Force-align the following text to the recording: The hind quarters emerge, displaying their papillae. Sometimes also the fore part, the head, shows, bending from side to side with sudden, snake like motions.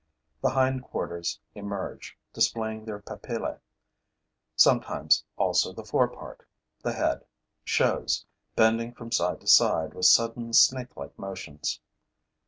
The 0.41 0.49
hind 0.49 0.81
quarters 0.81 1.39
emerge, 1.53 2.17
displaying 2.33 2.85
their 2.85 2.97
papillae. 2.97 3.57
Sometimes 4.55 5.23
also 5.37 5.73
the 5.73 5.83
fore 5.83 6.07
part, 6.07 6.43
the 6.81 6.93
head, 6.93 7.23
shows, 7.63 8.25
bending 8.55 8.95
from 8.95 9.11
side 9.11 9.41
to 9.41 9.47
side 9.47 9.93
with 9.93 10.05
sudden, 10.07 10.53
snake 10.53 10.97
like 10.97 11.19
motions. 11.19 11.79